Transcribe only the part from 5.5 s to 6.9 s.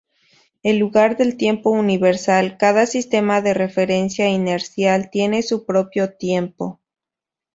propio tiempo.